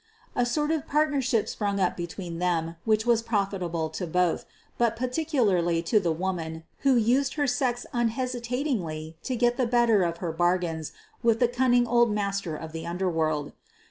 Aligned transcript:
A 0.35 0.47
sort 0.47 0.71
of 0.71 0.87
partnership 0.87 1.47
sprang 1.47 1.79
up 1.79 1.95
between 1.95 2.39
them 2.39 2.75
which 2.85 3.05
was 3.05 3.21
profitable 3.21 3.87
to 3.91 4.07
both, 4.07 4.45
but 4.79 4.95
particularly 4.95 5.83
to 5.83 5.99
the 5.99 6.11
woman, 6.11 6.63
who 6.79 6.95
used 6.95 7.35
her 7.35 7.45
sex 7.45 7.85
unhesitatingly 7.93 9.15
to 9.21 9.35
get 9.35 9.57
the 9.57 9.67
better 9.67 10.01
of 10.01 10.17
her 10.17 10.31
bargains 10.31 10.91
with 11.21 11.39
the 11.39 11.47
cunning 11.47 11.85
old 11.85 12.11
mas 12.11 12.41
ter 12.41 12.55
of 12.55 12.71
the 12.71 12.83
underworld. 12.87 13.51